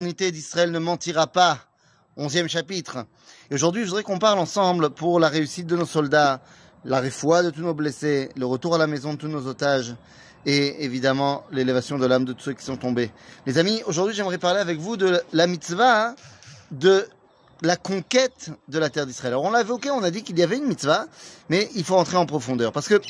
L'unité 0.00 0.30
d'Israël 0.30 0.70
ne 0.70 0.78
mentira 0.78 1.26
pas. 1.26 1.58
Onzième 2.16 2.48
chapitre. 2.48 2.98
Et 3.50 3.54
aujourd'hui, 3.54 3.82
je 3.82 3.88
voudrais 3.88 4.04
qu'on 4.04 4.20
parle 4.20 4.38
ensemble 4.38 4.90
pour 4.90 5.18
la 5.18 5.28
réussite 5.28 5.66
de 5.66 5.76
nos 5.76 5.86
soldats, 5.86 6.40
la 6.84 7.00
réfoie 7.00 7.42
de 7.42 7.50
tous 7.50 7.62
nos 7.62 7.74
blessés, 7.74 8.28
le 8.36 8.46
retour 8.46 8.76
à 8.76 8.78
la 8.78 8.86
maison 8.86 9.14
de 9.14 9.18
tous 9.18 9.26
nos 9.26 9.48
otages 9.48 9.96
et 10.46 10.84
évidemment 10.84 11.42
l'élévation 11.50 11.98
de 11.98 12.06
l'âme 12.06 12.24
de 12.24 12.32
tous 12.32 12.44
ceux 12.44 12.52
qui 12.52 12.64
sont 12.64 12.76
tombés. 12.76 13.10
Les 13.44 13.58
amis, 13.58 13.82
aujourd'hui, 13.86 14.14
j'aimerais 14.14 14.38
parler 14.38 14.60
avec 14.60 14.78
vous 14.78 14.96
de 14.96 15.20
la 15.32 15.48
mitzvah 15.48 16.14
de 16.70 17.04
la 17.62 17.74
conquête 17.74 18.52
de 18.68 18.78
la 18.78 18.90
terre 18.90 19.04
d'Israël. 19.04 19.32
Alors, 19.32 19.46
on 19.46 19.50
l'a 19.50 19.62
évoqué, 19.62 19.90
on 19.90 20.04
a 20.04 20.12
dit 20.12 20.22
qu'il 20.22 20.38
y 20.38 20.44
avait 20.44 20.58
une 20.58 20.66
mitzvah, 20.66 21.06
mais 21.48 21.68
il 21.74 21.82
faut 21.82 21.96
entrer 21.96 22.18
en 22.18 22.26
profondeur 22.26 22.70
parce 22.70 22.86
que 22.86 23.02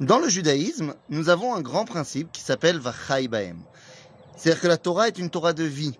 dans 0.00 0.18
le 0.18 0.28
judaïsme, 0.28 0.94
nous 1.10 1.28
avons 1.28 1.54
un 1.54 1.60
grand 1.60 1.84
principe 1.84 2.32
qui 2.32 2.42
s'appelle 2.42 2.80
Vachai 2.80 3.28
Baem. 3.28 3.62
C'est-à-dire 4.36 4.60
que 4.60 4.66
la 4.66 4.78
Torah 4.78 5.06
est 5.06 5.20
une 5.20 5.30
Torah 5.30 5.52
de 5.52 5.62
vie 5.62 5.96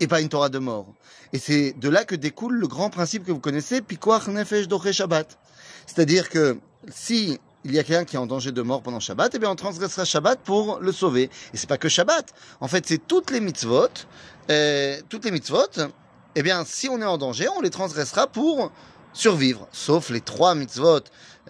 et 0.00 0.06
pas 0.06 0.20
une 0.20 0.28
Torah 0.28 0.48
de 0.48 0.58
mort. 0.58 0.86
Et 1.32 1.38
c'est 1.38 1.74
de 1.78 1.88
là 1.88 2.04
que 2.04 2.14
découle 2.14 2.54
le 2.54 2.66
grand 2.66 2.90
principe 2.90 3.24
que 3.24 3.32
vous 3.32 3.40
connaissez, 3.40 3.80
Pikoach 3.80 4.28
Nefesh 4.28 4.68
Doche 4.68 4.92
Shabbat. 4.92 5.38
C'est-à-dire 5.86 6.28
que 6.28 6.58
si 6.90 7.38
il 7.64 7.74
y 7.74 7.78
a 7.78 7.84
quelqu'un 7.84 8.04
qui 8.04 8.16
est 8.16 8.18
en 8.18 8.26
danger 8.26 8.52
de 8.52 8.62
mort 8.62 8.82
pendant 8.82 9.00
Shabbat, 9.00 9.34
eh 9.34 9.38
bien 9.38 9.50
on 9.50 9.56
transgressera 9.56 10.04
Shabbat 10.04 10.40
pour 10.40 10.78
le 10.80 10.92
sauver. 10.92 11.30
Et 11.52 11.56
c'est 11.56 11.68
pas 11.68 11.78
que 11.78 11.88
Shabbat. 11.88 12.32
En 12.60 12.68
fait, 12.68 12.86
c'est 12.86 13.06
toutes 13.06 13.30
les 13.30 13.40
mitzvot, 13.40 13.88
euh, 14.50 14.96
toutes 15.08 15.24
les 15.24 15.30
mitzvot. 15.30 15.66
Eh 16.34 16.42
bien, 16.42 16.64
si 16.64 16.88
on 16.88 17.00
est 17.00 17.06
en 17.06 17.18
danger, 17.18 17.48
on 17.56 17.60
les 17.60 17.70
transgressera 17.70 18.26
pour 18.28 18.70
survivre, 19.18 19.66
sauf 19.72 20.10
les 20.10 20.20
trois 20.20 20.54
mitzvot 20.54 21.00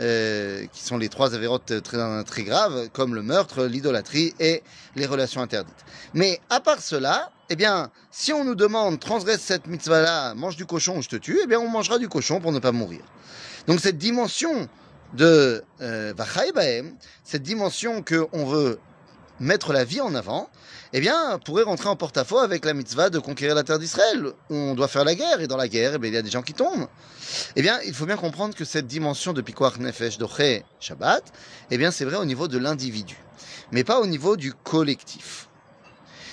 euh, 0.00 0.64
qui 0.72 0.82
sont 0.82 0.96
les 0.96 1.10
trois 1.10 1.34
avérotes 1.34 1.82
très, 1.82 2.24
très 2.24 2.42
graves, 2.42 2.88
comme 2.94 3.14
le 3.14 3.22
meurtre, 3.22 3.64
l'idolâtrie 3.64 4.32
et 4.40 4.62
les 4.96 5.04
relations 5.04 5.42
interdites. 5.42 5.84
Mais 6.14 6.40
à 6.48 6.60
part 6.60 6.80
cela, 6.80 7.30
eh 7.50 7.56
bien, 7.56 7.90
si 8.10 8.32
on 8.32 8.42
nous 8.42 8.54
demande 8.54 8.98
transgresse 8.98 9.42
cette 9.42 9.66
mitzvah-là, 9.66 10.34
mange 10.34 10.56
du 10.56 10.64
cochon 10.64 10.96
ou 10.96 11.02
je 11.02 11.10
te 11.10 11.16
tue, 11.16 11.40
eh 11.42 11.46
bien, 11.46 11.60
on 11.60 11.68
mangera 11.68 11.98
du 11.98 12.08
cochon 12.08 12.40
pour 12.40 12.52
ne 12.52 12.58
pas 12.58 12.72
mourir. 12.72 13.02
Donc 13.66 13.80
cette 13.80 13.98
dimension 13.98 14.66
de 15.12 15.62
euh, 15.82 16.14
cette 17.22 17.42
dimension 17.42 18.02
qu'on 18.02 18.46
veut 18.46 18.78
mettre 19.40 19.74
la 19.74 19.84
vie 19.84 20.00
en 20.00 20.14
avant, 20.14 20.48
eh 20.92 21.00
bien, 21.00 21.38
pourrait 21.44 21.64
rentrer 21.64 21.88
en 21.88 21.96
porte-à-faux 21.96 22.38
avec 22.38 22.64
la 22.64 22.74
mitzvah 22.74 23.10
de 23.10 23.18
conquérir 23.18 23.54
la 23.54 23.62
terre 23.62 23.78
d'Israël. 23.78 24.32
On 24.50 24.74
doit 24.74 24.88
faire 24.88 25.04
la 25.04 25.14
guerre, 25.14 25.40
et 25.40 25.46
dans 25.46 25.56
la 25.56 25.68
guerre, 25.68 25.94
eh 26.02 26.06
il 26.06 26.14
y 26.14 26.16
a 26.16 26.22
des 26.22 26.30
gens 26.30 26.42
qui 26.42 26.54
tombent. 26.54 26.88
Eh 27.56 27.62
bien, 27.62 27.78
il 27.86 27.94
faut 27.94 28.06
bien 28.06 28.16
comprendre 28.16 28.54
que 28.54 28.64
cette 28.64 28.86
dimension 28.86 29.32
de 29.32 29.42
Pikoach 29.42 29.78
Nefesh 29.78 30.18
Doche 30.18 30.62
Shabbat, 30.80 31.24
eh 31.70 31.78
bien, 31.78 31.90
c'est 31.90 32.04
vrai 32.04 32.16
au 32.16 32.24
niveau 32.24 32.48
de 32.48 32.58
l'individu, 32.58 33.16
mais 33.70 33.84
pas 33.84 34.00
au 34.00 34.06
niveau 34.06 34.36
du 34.36 34.52
collectif. 34.52 35.48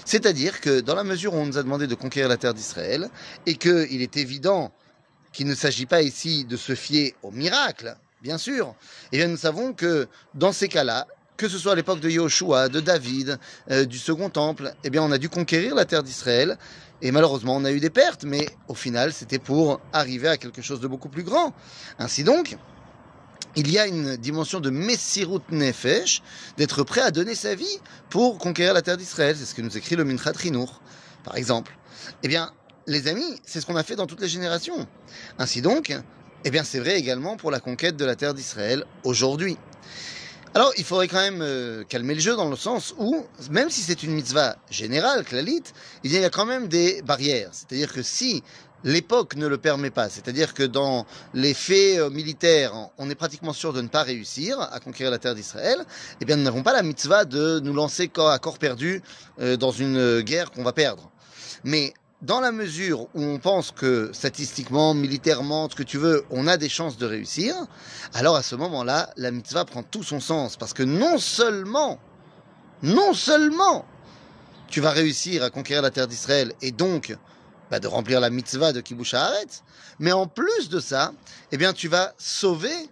C'est-à-dire 0.05 0.61
que 0.61 0.81
dans 0.81 0.95
la 0.95 1.03
mesure 1.03 1.33
où 1.33 1.37
on 1.37 1.47
nous 1.47 1.57
a 1.57 1.63
demandé 1.63 1.87
de 1.87 1.95
conquérir 1.95 2.29
la 2.29 2.37
terre 2.37 2.53
d'Israël, 2.53 3.09
et 3.45 3.55
qu'il 3.55 4.01
est 4.01 4.17
évident 4.17 4.71
qu'il 5.33 5.47
ne 5.47 5.55
s'agit 5.55 5.85
pas 5.85 6.01
ici 6.01 6.45
de 6.45 6.55
se 6.55 6.75
fier 6.75 7.15
au 7.23 7.31
miracle, 7.31 7.97
bien 8.21 8.37
sûr, 8.37 8.73
eh 9.11 9.17
bien 9.17 9.27
nous 9.27 9.37
savons 9.37 9.73
que 9.73 10.07
dans 10.33 10.53
ces 10.53 10.69
cas-là, 10.69 11.07
que 11.37 11.49
ce 11.49 11.57
soit 11.57 11.73
à 11.73 11.75
l'époque 11.75 11.99
de 11.99 12.09
Yahushua, 12.09 12.69
de 12.69 12.79
David, 12.79 13.39
euh, 13.71 13.85
du 13.85 13.97
Second 13.97 14.29
Temple, 14.29 14.73
eh 14.83 14.89
bien, 14.89 15.03
on 15.03 15.11
a 15.11 15.17
dû 15.17 15.29
conquérir 15.29 15.75
la 15.75 15.85
terre 15.85 16.03
d'Israël. 16.03 16.57
Et 17.01 17.11
malheureusement, 17.11 17.55
on 17.55 17.65
a 17.65 17.71
eu 17.71 17.79
des 17.79 17.89
pertes, 17.89 18.23
mais 18.23 18.47
au 18.67 18.73
final, 18.73 19.11
c'était 19.11 19.39
pour 19.39 19.81
arriver 19.91 20.29
à 20.29 20.37
quelque 20.37 20.61
chose 20.61 20.79
de 20.79 20.87
beaucoup 20.87 21.09
plus 21.09 21.23
grand. 21.23 21.53
Ainsi 21.99 22.23
donc, 22.23 22.57
il 23.57 23.71
y 23.71 23.77
a 23.77 23.85
une 23.85 24.15
dimension 24.17 24.59
de 24.59 24.69
Messirut 24.69 25.41
Nefesh, 25.49 26.21
d'être 26.57 26.83
prêt 26.83 27.01
à 27.01 27.11
donner 27.11 27.35
sa 27.35 27.55
vie 27.55 27.79
pour 28.09 28.37
conquérir 28.37 28.73
la 28.73 28.81
terre 28.81 28.97
d'Israël. 28.97 29.35
C'est 29.37 29.45
ce 29.45 29.55
que 29.55 29.61
nous 29.61 29.77
écrit 29.77 29.95
le 29.95 30.05
Minchat 30.05 30.33
Rinour, 30.35 30.81
par 31.23 31.35
exemple. 31.35 31.77
Eh 32.23 32.27
bien, 32.27 32.51
les 32.87 33.07
amis, 33.07 33.41
c'est 33.45 33.61
ce 33.61 33.65
qu'on 33.65 33.75
a 33.75 33.83
fait 33.83 33.95
dans 33.95 34.07
toutes 34.07 34.21
les 34.21 34.27
générations. 34.27 34.87
Ainsi 35.37 35.61
donc, 35.61 35.93
eh 36.43 36.51
bien, 36.51 36.63
c'est 36.63 36.79
vrai 36.79 36.97
également 36.97 37.37
pour 37.37 37.51
la 37.51 37.59
conquête 37.59 37.97
de 37.97 38.05
la 38.05 38.15
terre 38.15 38.33
d'Israël 38.33 38.85
aujourd'hui. 39.03 39.57
Alors, 40.55 40.71
il 40.77 40.85
faudrait 40.85 41.09
quand 41.09 41.19
même 41.19 41.41
euh, 41.41 41.83
calmer 41.83 42.13
le 42.13 42.21
jeu 42.21 42.37
dans 42.37 42.49
le 42.49 42.55
sens 42.55 42.95
où, 42.97 43.25
même 43.51 43.69
si 43.69 43.81
c'est 43.81 44.03
une 44.03 44.11
mitzvah 44.11 44.55
générale, 44.71 45.25
clalite, 45.25 45.73
il 46.05 46.13
y 46.13 46.23
a 46.23 46.29
quand 46.29 46.45
même 46.45 46.69
des 46.69 47.01
barrières. 47.01 47.49
C'est-à-dire 47.51 47.91
que 47.91 48.01
si 48.01 48.41
l'époque 48.85 49.35
ne 49.35 49.47
le 49.47 49.57
permet 49.57 49.89
pas, 49.89 50.07
c'est-à-dire 50.07 50.53
que 50.53 50.63
dans 50.63 51.05
les 51.33 51.53
faits 51.53 51.99
euh, 51.99 52.09
militaires, 52.09 52.71
on 52.97 53.09
est 53.09 53.15
pratiquement 53.15 53.51
sûr 53.51 53.73
de 53.73 53.81
ne 53.81 53.89
pas 53.89 54.03
réussir 54.03 54.61
à 54.61 54.79
conquérir 54.79 55.11
la 55.11 55.17
terre 55.17 55.35
d'Israël, 55.35 55.83
eh 56.21 56.25
bien, 56.25 56.37
nous 56.37 56.43
n'avons 56.43 56.63
pas 56.63 56.71
la 56.71 56.83
mitzvah 56.83 57.25
de 57.25 57.59
nous 57.59 57.73
lancer 57.73 58.09
à 58.15 58.39
corps 58.39 58.57
perdu 58.57 59.03
euh, 59.41 59.57
dans 59.57 59.71
une 59.71 60.21
guerre 60.21 60.51
qu'on 60.51 60.63
va 60.63 60.71
perdre. 60.71 61.11
Mais 61.65 61.93
dans 62.21 62.39
la 62.39 62.51
mesure 62.51 63.01
où 63.13 63.21
on 63.21 63.39
pense 63.39 63.71
que 63.71 64.09
statistiquement, 64.13 64.93
militairement, 64.93 65.69
ce 65.69 65.75
que 65.75 65.83
tu 65.83 65.97
veux, 65.97 66.25
on 66.29 66.47
a 66.47 66.57
des 66.57 66.69
chances 66.69 66.97
de 66.97 67.05
réussir, 67.05 67.55
alors 68.13 68.35
à 68.35 68.43
ce 68.43 68.55
moment-là, 68.55 69.09
la 69.17 69.31
mitzvah 69.31 69.65
prend 69.65 69.83
tout 69.83 70.03
son 70.03 70.19
sens. 70.19 70.57
Parce 70.57 70.73
que 70.73 70.83
non 70.83 71.17
seulement, 71.17 71.99
non 72.81 73.13
seulement, 73.13 73.85
tu 74.67 74.81
vas 74.81 74.91
réussir 74.91 75.43
à 75.43 75.49
conquérir 75.49 75.81
la 75.81 75.91
terre 75.91 76.07
d'Israël 76.07 76.53
et 76.61 76.71
donc 76.71 77.15
bah, 77.69 77.79
de 77.79 77.87
remplir 77.87 78.19
la 78.19 78.29
mitzvah 78.29 78.73
de 78.73 78.81
Kibush 78.81 79.13
Haaretz, 79.13 79.63
mais 79.99 80.11
en 80.11 80.27
plus 80.27 80.69
de 80.69 80.79
ça, 80.79 81.13
eh 81.51 81.57
bien, 81.57 81.73
tu 81.73 81.87
vas 81.87 82.13
sauver 82.17 82.89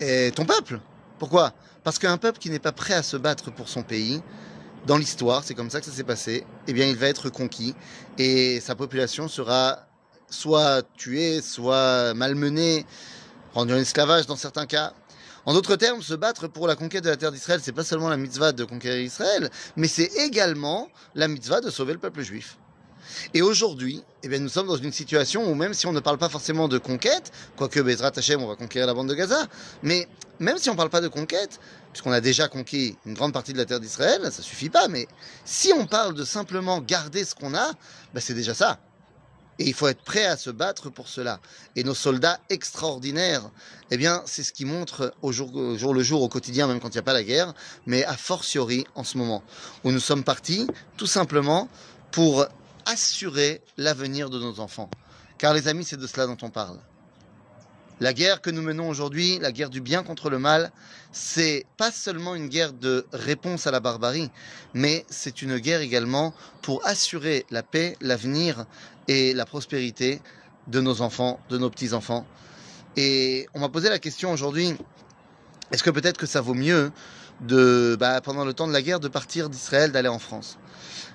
eh, 0.00 0.32
ton 0.34 0.44
peuple. 0.44 0.80
Pourquoi? 1.18 1.52
Parce 1.84 1.98
qu'un 1.98 2.18
peuple 2.18 2.38
qui 2.38 2.50
n'est 2.50 2.58
pas 2.58 2.72
prêt 2.72 2.94
à 2.94 3.02
se 3.02 3.16
battre 3.16 3.50
pour 3.50 3.68
son 3.68 3.82
pays, 3.82 4.22
dans 4.86 4.96
l'histoire, 4.96 5.44
c'est 5.44 5.54
comme 5.54 5.70
ça 5.70 5.80
que 5.80 5.86
ça 5.86 5.92
s'est 5.92 6.04
passé, 6.04 6.44
eh 6.66 6.72
bien, 6.72 6.86
il 6.86 6.96
va 6.96 7.06
être 7.06 7.30
conquis 7.30 7.74
et 8.18 8.60
sa 8.60 8.74
population 8.74 9.28
sera 9.28 9.86
soit 10.30 10.82
tuée, 10.96 11.40
soit 11.40 12.14
malmenée, 12.14 12.86
rendue 13.54 13.74
en 13.74 13.78
esclavage 13.78 14.26
dans 14.26 14.36
certains 14.36 14.66
cas. 14.66 14.92
En 15.46 15.54
d'autres 15.54 15.76
termes, 15.76 16.02
se 16.02 16.14
battre 16.14 16.46
pour 16.46 16.66
la 16.66 16.76
conquête 16.76 17.04
de 17.04 17.08
la 17.08 17.16
terre 17.16 17.32
d'Israël, 17.32 17.60
c'est 17.62 17.72
pas 17.72 17.84
seulement 17.84 18.08
la 18.08 18.18
mitzvah 18.18 18.52
de 18.52 18.64
conquérir 18.64 19.00
Israël, 19.00 19.50
mais 19.76 19.88
c'est 19.88 20.10
également 20.16 20.88
la 21.14 21.28
mitzvah 21.28 21.60
de 21.60 21.70
sauver 21.70 21.94
le 21.94 21.98
peuple 21.98 22.22
juif. 22.22 22.58
Et 23.34 23.42
aujourd'hui, 23.42 24.02
eh 24.22 24.28
bien, 24.28 24.38
nous 24.38 24.48
sommes 24.48 24.66
dans 24.66 24.76
une 24.76 24.92
situation 24.92 25.50
où 25.50 25.54
même 25.54 25.74
si 25.74 25.86
on 25.86 25.92
ne 25.92 26.00
parle 26.00 26.18
pas 26.18 26.28
forcément 26.28 26.68
de 26.68 26.78
conquête, 26.78 27.32
quoique 27.56 27.80
Bezrat 27.80 28.12
Hashem, 28.16 28.42
on 28.42 28.48
va 28.48 28.56
conquérir 28.56 28.86
la 28.86 28.94
bande 28.94 29.08
de 29.08 29.14
Gaza, 29.14 29.46
mais 29.82 30.08
même 30.38 30.58
si 30.58 30.68
on 30.68 30.72
ne 30.72 30.76
parle 30.76 30.90
pas 30.90 31.00
de 31.00 31.08
conquête, 31.08 31.60
puisqu'on 31.92 32.12
a 32.12 32.20
déjà 32.20 32.48
conquis 32.48 32.96
une 33.06 33.14
grande 33.14 33.32
partie 33.32 33.52
de 33.52 33.58
la 33.58 33.64
terre 33.64 33.80
d'Israël, 33.80 34.20
ça 34.30 34.42
suffit 34.42 34.70
pas, 34.70 34.88
mais 34.88 35.06
si 35.44 35.72
on 35.72 35.86
parle 35.86 36.14
de 36.14 36.24
simplement 36.24 36.80
garder 36.80 37.24
ce 37.24 37.34
qu'on 37.34 37.54
a, 37.54 37.72
ben 38.14 38.20
c'est 38.20 38.34
déjà 38.34 38.54
ça. 38.54 38.78
Et 39.58 39.66
il 39.66 39.74
faut 39.74 39.88
être 39.88 40.02
prêt 40.02 40.24
à 40.24 40.36
se 40.36 40.50
battre 40.50 40.88
pour 40.88 41.08
cela. 41.08 41.40
Et 41.74 41.82
nos 41.82 41.94
soldats 41.94 42.38
extraordinaires, 42.48 43.50
eh 43.90 43.96
bien, 43.96 44.22
c'est 44.24 44.44
ce 44.44 44.52
qui 44.52 44.64
montre 44.64 45.12
au 45.20 45.32
jour, 45.32 45.50
le 45.52 46.02
jour, 46.02 46.22
au 46.22 46.28
quotidien, 46.28 46.68
même 46.68 46.78
quand 46.78 46.90
il 46.90 46.92
n'y 46.92 47.00
a 47.00 47.02
pas 47.02 47.12
la 47.12 47.24
guerre, 47.24 47.54
mais 47.84 48.04
a 48.04 48.16
fortiori 48.16 48.86
en 48.94 49.02
ce 49.02 49.18
moment, 49.18 49.42
où 49.82 49.90
nous 49.90 49.98
sommes 49.98 50.22
partis 50.22 50.68
tout 50.96 51.08
simplement 51.08 51.68
pour 52.12 52.46
assurer 52.88 53.60
l'avenir 53.76 54.30
de 54.30 54.40
nos 54.40 54.58
enfants. 54.60 54.90
Car 55.36 55.54
les 55.54 55.68
amis, 55.68 55.84
c'est 55.84 55.96
de 55.96 56.06
cela 56.06 56.26
dont 56.26 56.38
on 56.42 56.50
parle. 56.50 56.78
La 58.00 58.12
guerre 58.12 58.40
que 58.40 58.50
nous 58.50 58.62
menons 58.62 58.88
aujourd'hui, 58.88 59.38
la 59.40 59.52
guerre 59.52 59.70
du 59.70 59.80
bien 59.80 60.02
contre 60.02 60.30
le 60.30 60.38
mal, 60.38 60.70
c'est 61.12 61.66
pas 61.76 61.90
seulement 61.90 62.34
une 62.34 62.48
guerre 62.48 62.72
de 62.72 63.06
réponse 63.12 63.66
à 63.66 63.72
la 63.72 63.80
barbarie, 63.80 64.30
mais 64.72 65.04
c'est 65.08 65.42
une 65.42 65.58
guerre 65.58 65.80
également 65.80 66.32
pour 66.62 66.84
assurer 66.86 67.44
la 67.50 67.64
paix, 67.64 67.96
l'avenir 68.00 68.66
et 69.08 69.34
la 69.34 69.44
prospérité 69.44 70.20
de 70.68 70.80
nos 70.80 71.02
enfants, 71.02 71.40
de 71.48 71.58
nos 71.58 71.70
petits-enfants. 71.70 72.24
Et 72.96 73.48
on 73.52 73.60
m'a 73.60 73.68
posé 73.68 73.88
la 73.88 73.98
question 73.98 74.32
aujourd'hui, 74.32 74.74
est-ce 75.72 75.82
que 75.82 75.90
peut-être 75.90 76.18
que 76.18 76.26
ça 76.26 76.40
vaut 76.40 76.54
mieux 76.54 76.92
de, 77.40 77.96
bah, 77.98 78.20
pendant 78.20 78.44
le 78.44 78.52
temps 78.52 78.66
de 78.66 78.72
la 78.72 78.82
guerre, 78.82 79.00
de 79.00 79.08
partir 79.08 79.48
d'Israël, 79.48 79.92
d'aller 79.92 80.08
en 80.08 80.18
France. 80.18 80.58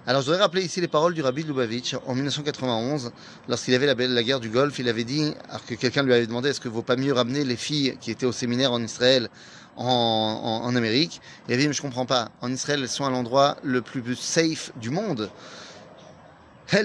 Alors 0.06 0.22
je 0.22 0.28
voudrais 0.28 0.41
rappeler 0.41 0.63
ici 0.63 0.81
les 0.81 0.89
paroles 0.89 1.13
du 1.13 1.22
rabbi 1.22 1.44
Lubavitch 1.44 1.95
en 2.06 2.13
1991, 2.13 3.14
lorsqu'il 3.47 3.73
avait 3.73 4.08
la, 4.08 4.23
guerre 4.23 4.41
du 4.41 4.49
Golfe, 4.49 4.78
il 4.79 4.90
avait 4.90 5.05
dit, 5.05 5.34
alors 5.47 5.66
que 5.66 5.75
quelqu'un 5.75 6.03
lui 6.03 6.14
avait 6.14 6.28
demandé 6.28 6.49
est-ce 6.49 6.59
que 6.59 6.67
vaut 6.67 6.81
pas 6.81 6.97
mieux 6.97 7.14
ramener 7.14 7.46
les 7.46 7.55
filles 7.55 7.97
qui 8.02 8.11
étaient 8.11 8.25
au 8.25 8.34
séminaire 8.34 8.73
en 8.73 8.81
Israël 8.84 9.29
en, 9.78 10.61
en, 10.66 10.75
Amérique, 10.75 11.22
il 11.47 11.53
avait 11.53 11.64
dit 11.64 11.67
mais 11.67 11.73
je 11.73 11.81
comprends 11.81 12.05
pas, 12.05 12.31
en 12.41 12.52
Israël 12.52 12.81
elles 12.81 12.90
sont 12.90 13.05
à 13.05 13.09
l'endroit 13.09 13.58
le 13.64 13.81
plus 13.81 14.16
safe 14.16 14.72
du 14.75 14.90
monde. 14.90 15.31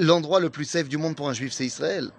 L'endroit 0.00 0.38
le 0.38 0.48
plus 0.48 0.64
safe 0.64 0.88
du 0.88 0.96
monde 0.96 1.16
pour 1.16 1.28
un 1.28 1.32
juif 1.32 1.52
c'est 1.52 1.66
Israël. 1.66 2.10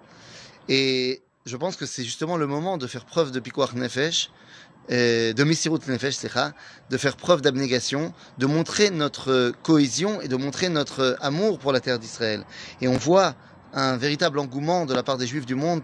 Et 0.68 1.22
je 1.46 1.56
pense 1.56 1.76
que 1.76 1.86
c'est 1.86 2.04
justement 2.04 2.36
le 2.36 2.46
moment 2.46 2.76
de 2.76 2.86
faire 2.86 3.06
preuve 3.06 3.32
de 3.32 3.40
Pikuach 3.40 3.72
Nefesh, 3.72 4.30
de 4.90 5.44
Misirut 5.44 5.80
Nefesh, 5.86 6.16
de 6.90 6.96
faire 6.96 7.16
preuve 7.16 7.42
d'abnégation, 7.42 8.12
de 8.38 8.46
montrer 8.46 8.90
notre 8.90 9.52
cohésion 9.62 10.20
et 10.20 10.28
de 10.28 10.36
montrer 10.36 10.68
notre 10.68 11.16
amour 11.20 11.58
pour 11.58 11.72
la 11.72 11.80
terre 11.80 11.98
d'Israël. 11.98 12.44
Et 12.80 12.88
on 12.88 12.96
voit 12.96 13.34
un 13.72 13.96
véritable 13.96 14.38
engouement 14.38 14.86
de 14.86 14.94
la 14.94 15.02
part 15.02 15.16
des 15.16 15.26
Juifs 15.26 15.46
du 15.46 15.54
monde, 15.54 15.82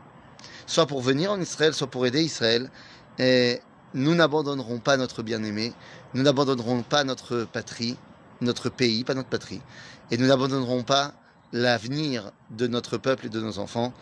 soit 0.67 0.87
pour 0.87 1.01
venir 1.01 1.31
en 1.31 1.41
Israël, 1.41 1.73
soit 1.73 1.87
pour 1.87 2.05
aider 2.07 2.23
Israël. 2.23 2.71
Et 3.19 3.61
nous 3.95 4.15
n'abandonnerons 4.15 4.81
pas 4.81 4.97
notre 4.97 5.23
bien-aimé, 5.23 5.73
nous 6.15 6.23
n'abandonnerons 6.23 6.83
pas 6.83 7.05
notre 7.05 7.45
patrie, 7.45 7.97
notre 8.41 8.69
pays, 8.69 9.05
pas 9.05 9.15
notre 9.15 9.29
patrie, 9.29 9.63
et 10.11 10.19
nous 10.19 10.27
n'abandonnerons 10.27 10.83
pas 10.83 11.15
l'avenir 11.53 12.33
de 12.51 12.67
notre 12.67 12.99
peuple 12.99 13.27
et 13.27 13.29
de 13.29 13.41
nos 13.41 13.59
enfants. 13.59 13.95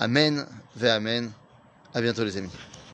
Amen, 0.00 0.46
ve 0.76 0.86
Amen. 0.86 1.30
À 1.94 2.00
bientôt 2.00 2.24
les 2.24 2.36
amis. 2.36 2.50